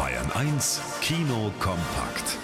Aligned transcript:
Bayern 0.00 0.32
1 0.32 0.80
Kino 1.02 1.52
kompakt. 1.60 2.38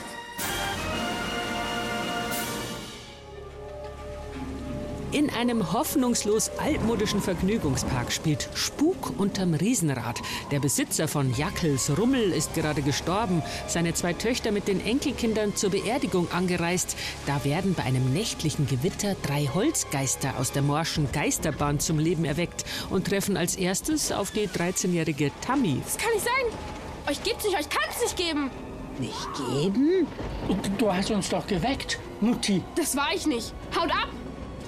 In 5.11 5.31
einem 5.31 5.73
hoffnungslos 5.73 6.51
altmodischen 6.59 7.23
Vergnügungspark 7.23 8.13
spielt 8.13 8.51
Spuk 8.55 9.19
unterm 9.19 9.55
Riesenrad. 9.55 10.21
Der 10.51 10.61
Besitzer 10.61 11.09
von 11.09 11.35
Jackels 11.35 11.97
Rummel 11.97 12.31
ist 12.33 12.53
gerade 12.53 12.83
gestorben, 12.83 13.43
seine 13.67 13.95
zwei 13.95 14.13
Töchter 14.13 14.53
mit 14.53 14.69
den 14.69 14.85
Enkelkindern 14.85 15.57
zur 15.57 15.71
Beerdigung 15.71 16.31
angereist. 16.33 16.95
Da 17.25 17.43
werden 17.43 17.73
bei 17.73 17.85
einem 17.85 18.13
nächtlichen 18.13 18.67
Gewitter 18.67 19.17
drei 19.23 19.47
Holzgeister 19.47 20.35
aus 20.39 20.53
der 20.53 20.61
morschen 20.61 21.11
Geisterbahn 21.11 21.81
zum 21.81 21.99
Leben 21.99 22.27
erweckt 22.27 22.67
und 22.91 23.07
treffen 23.07 23.39
als 23.39 23.57
erstes 23.57 24.13
auf 24.13 24.31
die 24.31 24.47
13-jährige 24.47 25.31
Tammy. 25.41 25.81
Das 25.83 25.97
kann 25.97 26.13
nicht 26.13 26.27
sein. 26.27 26.86
Euch 27.09 27.23
gibt's 27.23 27.45
nicht, 27.45 27.57
euch 27.57 27.69
kann's 27.69 28.03
nicht 28.03 28.17
geben. 28.17 28.51
Nicht 28.99 29.29
geben? 29.35 30.07
Du, 30.79 30.93
hast 30.93 31.11
uns 31.11 31.29
doch 31.29 31.47
geweckt, 31.47 31.99
Mutti. 32.21 32.63
Das 32.75 32.97
war 32.97 33.09
ich 33.15 33.27
nicht. 33.27 33.53
Haut 33.77 33.91
ab! 33.91 34.09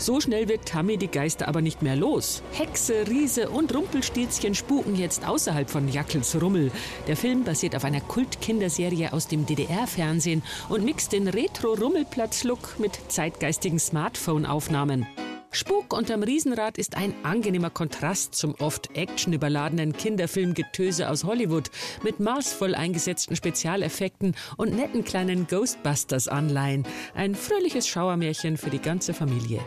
So 0.00 0.20
schnell 0.20 0.48
wird 0.48 0.66
Tammy 0.66 0.96
die 0.96 1.08
Geister 1.08 1.48
aber 1.48 1.60
nicht 1.60 1.82
mehr 1.82 1.96
los. 1.96 2.42
Hexe, 2.52 3.08
Riese 3.08 3.50
und 3.50 3.74
Rumpelstilzchen 3.74 4.54
spuken 4.54 4.94
jetzt 4.94 5.26
außerhalb 5.26 5.68
von 5.68 5.88
Jackels 5.88 6.40
Rummel. 6.40 6.70
Der 7.08 7.16
Film 7.16 7.42
basiert 7.42 7.74
auf 7.74 7.84
einer 7.84 8.00
Kult-Kinderserie 8.00 9.12
aus 9.12 9.26
dem 9.26 9.44
DDR-Fernsehen 9.44 10.44
und 10.68 10.84
mixt 10.84 11.12
den 11.12 11.26
Retro-Rummelplatz-Look 11.26 12.78
mit 12.78 12.92
zeitgeistigen 13.08 13.80
Smartphone-Aufnahmen. 13.80 15.08
Spuk 15.50 15.94
unterm 15.94 16.22
Riesenrad 16.22 16.76
ist 16.76 16.96
ein 16.96 17.14
angenehmer 17.22 17.70
Kontrast 17.70 18.34
zum 18.34 18.54
oft 18.58 18.96
actionüberladenen 18.96 19.94
Kinderfilmgetöse 19.94 21.08
aus 21.08 21.24
Hollywood 21.24 21.70
mit 22.02 22.20
maßvoll 22.20 22.74
eingesetzten 22.74 23.34
Spezialeffekten 23.34 24.36
und 24.56 24.76
netten 24.76 25.04
kleinen 25.04 25.46
Ghostbusters-Anleihen. 25.46 26.86
Ein 27.14 27.34
fröhliches 27.34 27.88
Schauermärchen 27.88 28.58
für 28.58 28.70
die 28.70 28.80
ganze 28.80 29.14
Familie. 29.14 29.60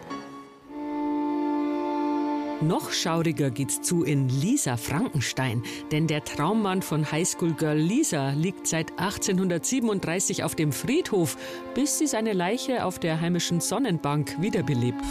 Noch 2.62 2.92
schauriger 2.92 3.50
geht's 3.50 3.81
zu 3.81 4.04
in 4.04 4.30
Lisa 4.30 4.78
Frankenstein, 4.78 5.64
denn 5.92 6.06
der 6.06 6.23
Traummann 6.23 6.84
von 6.84 7.12
Highschool-Girl 7.12 7.78
Lisa 7.78 8.31
liegt 8.31 8.68
seit 8.68 8.92
1837 9.00 10.44
auf 10.44 10.53
dem 10.53 10.72
Friedhof, 10.72 11.38
bis 11.73 11.98
sie 11.98 12.06
seine 12.06 12.34
Leiche 12.34 12.86
auf 12.86 13.00
der 13.00 13.20
heimischen 13.20 13.62
Sonnenbank 13.62 14.40
wiederbelebt. 14.40 15.02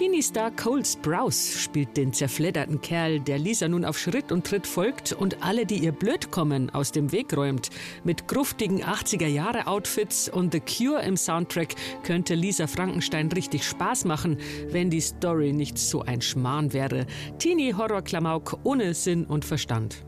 Teenie-Star 0.00 0.50
Cole 0.52 0.82
Sprouse 0.82 1.60
spielt 1.60 1.94
den 1.94 2.14
zerfledderten 2.14 2.80
Kerl, 2.80 3.20
der 3.20 3.38
Lisa 3.38 3.68
nun 3.68 3.84
auf 3.84 3.98
Schritt 3.98 4.32
und 4.32 4.46
Tritt 4.46 4.66
folgt 4.66 5.12
und 5.12 5.42
alle, 5.42 5.66
die 5.66 5.76
ihr 5.76 5.92
blöd 5.92 6.30
kommen, 6.30 6.70
aus 6.70 6.90
dem 6.90 7.12
Weg 7.12 7.36
räumt. 7.36 7.68
Mit 8.02 8.26
gruftigen 8.26 8.82
80er-Jahre-Outfits 8.82 10.30
und 10.30 10.54
The 10.54 10.60
Cure 10.60 11.02
im 11.02 11.18
Soundtrack 11.18 11.74
könnte 12.02 12.34
Lisa 12.34 12.66
Frankenstein 12.66 13.30
richtig 13.30 13.62
Spaß 13.62 14.06
machen, 14.06 14.38
wenn 14.70 14.88
die 14.88 15.02
Story 15.02 15.52
nicht 15.52 15.76
so 15.76 16.00
ein 16.00 16.22
Schmarrn 16.22 16.72
wäre. 16.72 17.04
Teenie-Horror-Klamauk 17.38 18.60
ohne 18.62 18.94
Sinn 18.94 19.26
und 19.26 19.44
Verstand. 19.44 20.02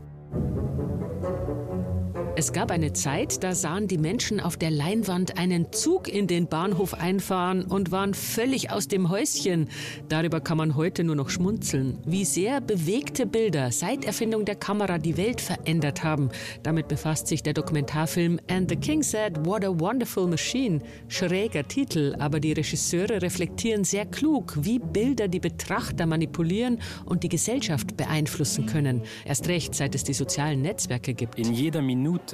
Es 2.43 2.51
gab 2.51 2.71
eine 2.71 2.91
Zeit, 2.91 3.41
da 3.41 3.55
sahen 3.55 3.87
die 3.87 3.97
Menschen 3.97 4.41
auf 4.41 4.57
der 4.57 4.69
Leinwand 4.69 5.37
einen 5.37 5.71
Zug 5.71 6.09
in 6.09 6.27
den 6.27 6.47
Bahnhof 6.47 6.93
einfahren 6.93 7.63
und 7.63 7.91
waren 7.91 8.13
völlig 8.13 8.69
aus 8.69 8.89
dem 8.89 9.09
Häuschen. 9.09 9.69
Darüber 10.09 10.41
kann 10.41 10.57
man 10.57 10.75
heute 10.75 11.05
nur 11.05 11.15
noch 11.15 11.29
schmunzeln. 11.29 11.99
Wie 12.05 12.25
sehr 12.25 12.59
bewegte 12.59 13.25
Bilder 13.25 13.71
seit 13.71 14.03
Erfindung 14.03 14.43
der 14.43 14.55
Kamera 14.55 14.97
die 14.97 15.15
Welt 15.15 15.39
verändert 15.39 16.03
haben. 16.03 16.31
Damit 16.63 16.89
befasst 16.89 17.27
sich 17.27 17.43
der 17.43 17.53
Dokumentarfilm 17.53 18.41
And 18.49 18.69
the 18.69 18.75
King 18.75 19.03
Said, 19.03 19.45
What 19.45 19.63
a 19.63 19.79
Wonderful 19.79 20.27
Machine. 20.27 20.81
Schräger 21.07 21.65
Titel, 21.65 22.13
aber 22.19 22.41
die 22.41 22.51
Regisseure 22.51 23.21
reflektieren 23.21 23.85
sehr 23.85 24.05
klug, 24.05 24.57
wie 24.59 24.79
Bilder 24.79 25.29
die 25.29 25.39
Betrachter 25.39 26.05
manipulieren 26.05 26.81
und 27.05 27.23
die 27.23 27.29
Gesellschaft 27.29 27.95
beeinflussen 27.95 28.65
können. 28.65 29.03
Erst 29.23 29.47
recht, 29.47 29.73
seit 29.73 29.95
es 29.95 30.03
die 30.03 30.13
sozialen 30.13 30.61
Netzwerke 30.61 31.13
gibt. 31.13 31.39
In 31.39 31.53
jeder 31.53 31.81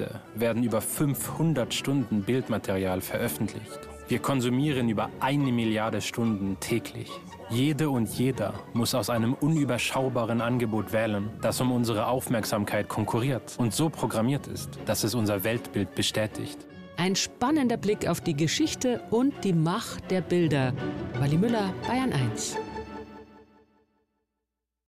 Minute 0.00 0.20
werden 0.34 0.62
über 0.62 0.80
500 0.80 1.72
Stunden 1.74 2.22
Bildmaterial 2.22 3.00
veröffentlicht. 3.00 3.80
Wir 4.08 4.18
konsumieren 4.18 4.88
über 4.88 5.08
eine 5.20 5.52
Milliarde 5.52 6.00
Stunden 6.00 6.58
täglich. 6.58 7.10
Jede 7.48 7.90
und 7.90 8.08
jeder 8.08 8.54
muss 8.72 8.94
aus 8.94 9.10
einem 9.10 9.34
unüberschaubaren 9.34 10.40
Angebot 10.40 10.92
wählen, 10.92 11.30
das 11.42 11.60
um 11.60 11.72
unsere 11.72 12.06
Aufmerksamkeit 12.06 12.88
konkurriert 12.88 13.54
und 13.58 13.72
so 13.72 13.88
programmiert 13.88 14.46
ist, 14.46 14.78
dass 14.86 15.04
es 15.04 15.14
unser 15.14 15.44
Weltbild 15.44 15.94
bestätigt. 15.94 16.58
Ein 16.96 17.16
spannender 17.16 17.76
Blick 17.76 18.06
auf 18.08 18.20
die 18.20 18.34
Geschichte 18.34 19.00
und 19.10 19.32
die 19.44 19.52
Macht 19.54 20.10
der 20.10 20.20
Bilder. 20.20 20.72
Wally 21.18 21.38
Müller, 21.38 21.72
Bayern 21.86 22.12
1. 22.12 22.56